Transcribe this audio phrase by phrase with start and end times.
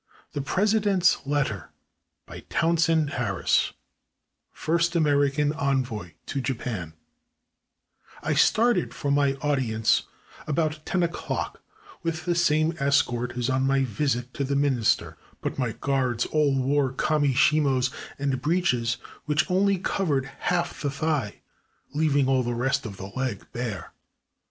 [0.33, 1.69] THE PRESIDENT'S LETTER
[2.25, 3.73] BY TOWNSEND HARRIS,
[4.51, 6.95] FIRST AMERICAN ENVOY TO JAPAN
[8.23, 10.05] I STARTED for my audience
[10.47, 11.61] about ten o'clock
[12.01, 16.57] with the same escort as on my visit to the Minister, but my guards all
[16.59, 21.43] wore kami shimos and breeches which only covered half the thigh,
[21.93, 23.93] leaving all the rest of the leg bare.